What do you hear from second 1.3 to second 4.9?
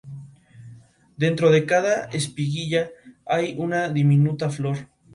de cada espiguilla hay una diminuta flor.